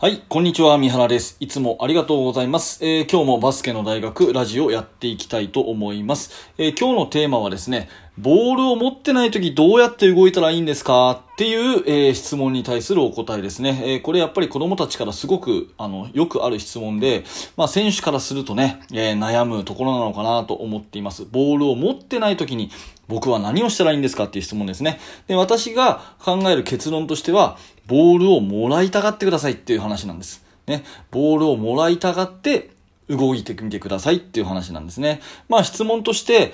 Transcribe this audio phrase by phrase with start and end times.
[0.00, 1.36] はい、こんにちは、三原です。
[1.40, 2.78] いつもありがとうございます。
[2.86, 6.52] えー今日もバスケの大学ラジオやっていきたいと思います。
[6.56, 11.24] えー今日のテーマはですね、ボールを持ってない時どうやって動いたらいいんですか？
[11.32, 13.82] っていう、えー質問に対するお答えですね。
[13.82, 17.24] えーこれやっぱり子供たちからすごく、あの、よくある質問で、
[17.56, 21.24] まあ選手からするとね、えー悩むところなのかなと思っています。
[21.24, 22.70] ボールを持ってない時に
[23.08, 24.24] 僕は何をしたらいいんですか？
[24.24, 25.00] っていう質問ですね。
[25.26, 27.58] で、私が考える結論としては、
[27.88, 30.44] ボールをもらいたがってくださいっていう話なんです。
[30.66, 30.84] ね。
[31.10, 32.70] ボールをもらいたがって
[33.08, 35.20] 動いてみてくださいっていう話なんですね。
[35.48, 36.52] まあ質問として、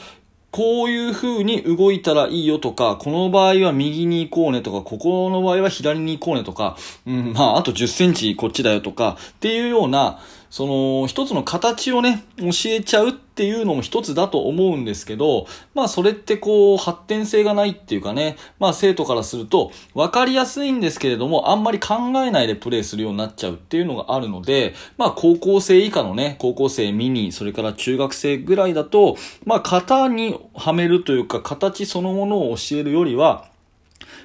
[0.53, 10.21] こういう風に動いたらいいよとか、この場合は右に行こうねとか、ここの場合は左に行こうねとか、うん、まああと10センチこっちだよとか、っていうような、
[10.55, 33.49] その一つの形をね、教えちゃうっていうのも一つだと思うんですけど、まあそれってこう発展性がないっていうかね、まあ生徒からすると分かりやすいんですけれども、あんまり考えないでプレイするようになっちゃうっていうのがあるので、まあ高校生以下のね、高校生ミニ、それから中学生ぐらいだと、まあ型にはめるというか形そのものを教えるよりは、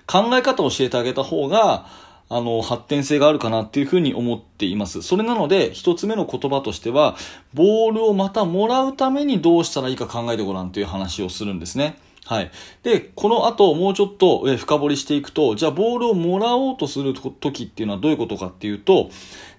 [0.05, 1.87] 考え方を教えてあげた方が、
[2.29, 5.01] あの、発展性があるかなっていうふうに思っています。
[5.01, 7.17] それなので、一つ目の言葉としては、
[7.55, 11.97] ボールをまたもらうためにどうしたらいいか考えてごらんという話をするんですね。
[12.25, 12.51] はい。
[12.83, 19.09] で、この後もうちょっと深掘りしていくと、じゃあボールをもらおうとする時っていうのはどういうことかっていうと、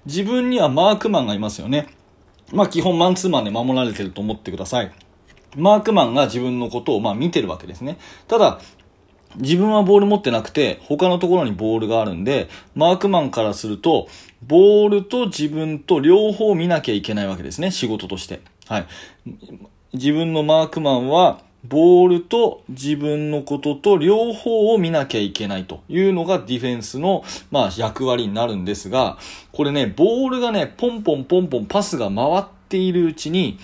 [0.06, 1.88] 自分にはマークマンがいますよね。
[2.52, 4.92] まあ基本マンツーマンで守られてると思ってください。
[5.56, 7.98] マークマンが自分のことをまあ見てるわけですね。
[8.28, 8.60] ただ、
[9.36, 14.08] 自分はボール持ってなくて、他のところにボールがあるんで、マークマンからすると、
[14.42, 18.40] ボールと自分と両方見なきゃいけないわけですね、仕事として。
[18.66, 18.86] はい。
[19.92, 29.18] 自分のマークマンは、ボールと自分のことと両方を見なきゃいけないというのがディフェンスの、まあ、役割になるんですが、
[29.52, 33.58] これね、ボールがね、ポンポンポンポンパスが回っているうちに、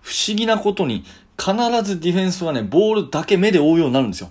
[0.00, 1.04] 不思議なことに、
[1.38, 4.30] 必ずディフェンスはね、ボールだけ目で追うようになるんですよ。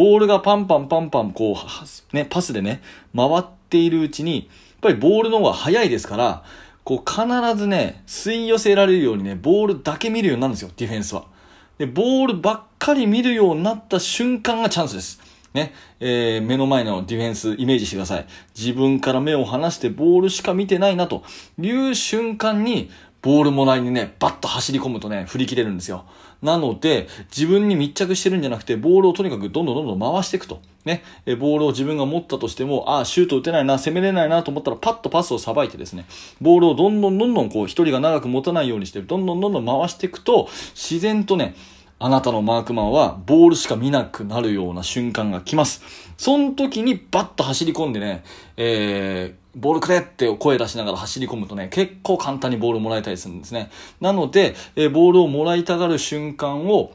[0.00, 2.80] ボールがパンパンパンパン、こう、ね、パスでね、
[3.14, 4.46] 回っているうちに、やっ
[4.80, 6.42] ぱりボールの方が速いですから、
[6.84, 11.26] こう、必ずね、吸い寄せられるようにね、ボールだけ見るようになるんですよ、ディフェンスは。
[11.76, 15.20] で、ボールばっかり見るようになった瞬間がチャンスです。
[15.52, 18.26] ね、えー目の前のディフェンスイメージしてください。
[18.56, 21.24] 自分から目を離してボールしか見てないなと
[21.60, 22.88] いう瞬間に、
[23.22, 26.04] ボールもらいにね、バッと走り込むとね、振り切れるんですよ。
[26.42, 30.60] なので、自分に密着してるんじゃなくて、ボールをとにかくどんどんどんどん回していくと。
[30.86, 36.06] ね、えボールを自分が持ったとしても、ああ、シュート打てないな、攻めれないなと思ったら、パッとパスをさばいてですね、
[36.40, 41.54] ボールをどんどんどんどんこう、一人が長く持たないようにして、どんどんどんどん回していくと、自然とね、
[42.02, 45.82] あなたのマークマンはボールしか見なくなるような瞬間が来ます。
[46.16, 48.24] その時にバッと走り込んでね、
[48.56, 53.70] えー、ボールくれって声出しながら走り込むとね、結構簡単にボールをもらえたりするんですね。
[54.00, 56.92] なので、えーボールをもらいたがる瞬間を、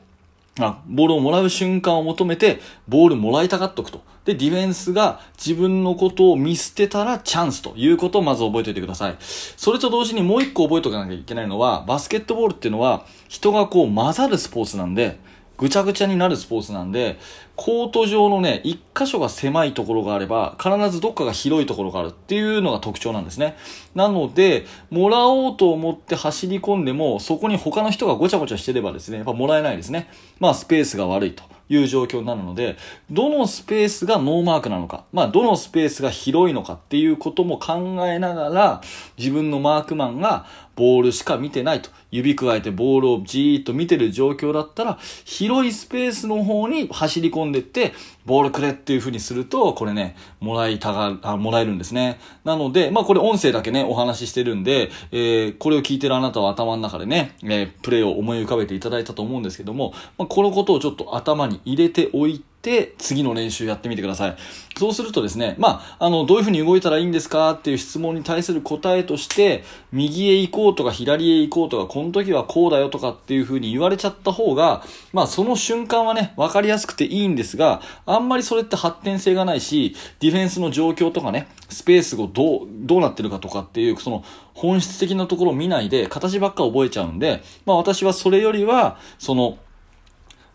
[0.60, 4.02] あ、ボールをもらう瞬間を求めて、ボールもらいたがっとくと。
[4.24, 9.18] で、ディフェンスが自分のことを見捨てたらチャンスということをまず覚えておいてください。
[9.20, 15.20] それと同時にもう一個覚えておかなきゃいけないのは、バスケットボールっていうのは、人がこう混ざるスポーツなんで、
[15.58, 17.18] ぐちゃぐちゃになるスポーツなんで、
[17.56, 23.56] コート上のね、一箇所が狭いところがあれば、必ずどっかが広いところがあるっていうのが特徴なんですね。
[23.94, 30.10] なので、もらおうと思って走り込んでも、そこに他の人がごちゃごちゃしてればですね、やっぱもらえないですね。
[30.40, 31.44] まあ、スペースが悪いと。
[31.70, 32.78] いう状況になるので、
[33.10, 38.82] どのスペースがノーマークなのか、まあ、どのスペースが広いのかっていうことも考えながら、
[39.18, 40.46] 自分のマークマンが
[40.76, 47.94] ボールしか見てないと、指くわえてボールをじーっと見てる状況だったら、広いスペースの方に走り込んでって、
[48.26, 52.20] ボールくれっていう風にすると、これね、もらいたが、あ、もらえるんですね。
[52.44, 62.55] なので、まあこれ音声だけね、お話ししてるんで、えー、これを聞いてるあなたは頭の中でね、えー、プレイを思い浮かべていただいたと思うんですけども、まあこのことをちょっと頭に入れておいて、
[62.98, 64.36] 次の練習やってみてください。
[64.78, 67.52] そうするとですね、まあ、あの、どういう風に動いたらいいんですか？
[67.52, 74.84] っていう質問に対する答えとして、右へ行こうとか左へ行こうとか、この時はこうだよとかっていう風に言われちゃった方が、
[75.14, 84.24] まあ、その瞬間はね、わかりやすくていいんですが、あんまりそれって発展性がないし、ディフェンスの状況とかね、スペースをどう、どうなってるかとかっていう、その、
[84.54, 89.58] 本質的なところを見ないで、形ばっか覚えちゃうんで、まあ私はそれよりは、その、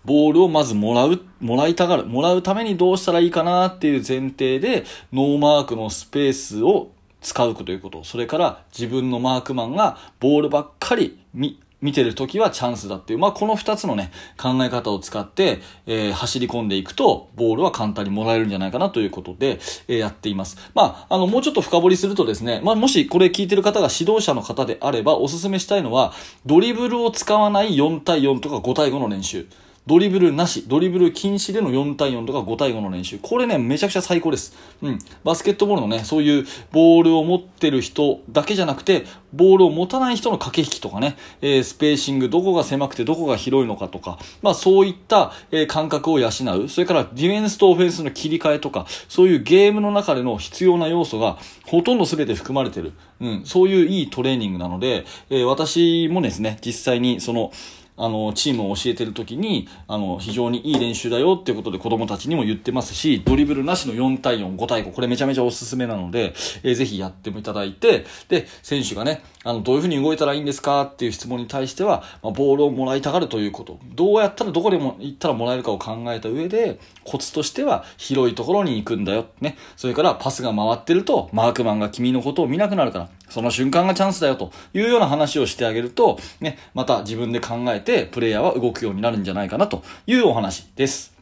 [0.05, 8.05] ボールをまずもらう、もらいたがる、もらうためにどうしたらいいかなっていう前提で、ノーマークのスペースを使うということ。
[8.05, 20.57] それから自分のマークマンがボールばっかり見、見てる時はチャンスだっていう、まあ、この二つのね、考え方を使って、えー、走り込んでいくと、ボールは簡単にもらえるんじゃないかなということで、えー、やっています。
[20.75, 26.13] まあ、あの、もうちょっと深掘りするとですね、まあ、もしこれ聞いてる方が指導者の方であれば、おすすめしたいのは、
[26.45, 29.47] ドリブルを使わない4対4とか5対5の練習。
[29.91, 33.19] ドリブルなし、ドリブル禁止での4対4とか5対5の練習。
[33.19, 34.57] これね、めちゃくちゃ最高です。
[34.83, 35.01] うん。
[35.25, 46.69] バスケットボールのね、そういうボールを持ってる人だけじゃなくて、ボールを持たない人の駆け引きとかね、えー、スペーシング、どこが狭くてどこが広いのかとか、まあそういった、えー、感覚を養う。
[46.69, 52.93] それからディフェンスとオフェンスの切り替えとか、そういうゲームの中での必要な要素がほとんど全て含まれてる。
[53.21, 53.43] うん。
[53.45, 57.51] そういういいトレーニングなので、えー、私もですね、実際にその、
[58.01, 66.33] あの、チームを教えてる時に、あの、非常にいい練習だよっていうことで子供たちにも言ってますし、ドリブルなしの4対4、5対5、これめちゃめちゃおすすめなので、
[66.63, 73.79] えー、ぜひやってもいただいて、で、選手がね、あの、どういうふうに動いたらいいんですかっていう質問に対しては、まあ、ボールをもらいたがるということ。
[73.95, 79.27] どうやったらどこでも行ったらもらえるかを考えた上で、コツとしては広いところに行くんだよ。
[79.41, 79.57] ね。
[79.77, 91.20] それからパスが回ってると、マークマンが君のことを見なくなるから、その瞬間がチャンスだよというような話をしてあげると、ね、また自分で考えてプレイヤーは動くようになるんじゃないかなというお話です。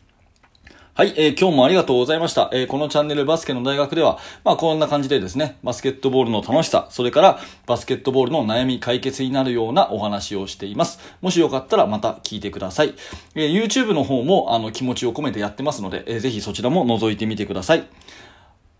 [0.98, 2.50] はい、えー、今日もありがとうございました。
[2.52, 10.98] えー、このチャンネルバスケの大学では、まあこんな感じでですね、バスケットボールの楽しさ、それからバスケットボールの悩み解決になるようなお話をしています。
[11.20, 12.94] もしよかったらまた聞いてください。
[13.36, 17.86] えー、YouTube の方もあの気持ちを込めてやってますので、えー、ぜひそちらも覗いてみてください。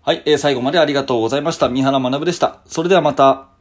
[0.03, 1.69] はい、えー、最後までありがとうございました。
[1.69, 2.63] 三原学でした。
[2.67, 3.58] それではまた。